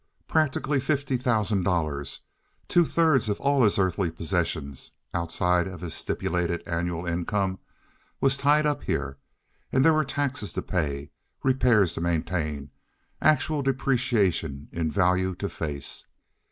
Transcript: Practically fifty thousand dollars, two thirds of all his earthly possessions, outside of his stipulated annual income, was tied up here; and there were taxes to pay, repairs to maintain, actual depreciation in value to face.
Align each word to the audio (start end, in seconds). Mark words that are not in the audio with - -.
Practically 0.27 0.79
fifty 0.79 1.15
thousand 1.15 1.61
dollars, 1.61 2.21
two 2.67 2.85
thirds 2.85 3.29
of 3.29 3.39
all 3.39 3.61
his 3.61 3.77
earthly 3.77 4.09
possessions, 4.09 4.89
outside 5.13 5.67
of 5.67 5.81
his 5.81 5.93
stipulated 5.93 6.63
annual 6.65 7.05
income, 7.05 7.59
was 8.19 8.35
tied 8.35 8.65
up 8.65 8.81
here; 8.81 9.19
and 9.71 9.85
there 9.85 9.93
were 9.93 10.03
taxes 10.03 10.53
to 10.53 10.63
pay, 10.63 11.11
repairs 11.43 11.93
to 11.93 12.01
maintain, 12.01 12.71
actual 13.21 13.61
depreciation 13.61 14.69
in 14.71 14.89
value 14.89 15.35
to 15.35 15.47
face. 15.47 16.07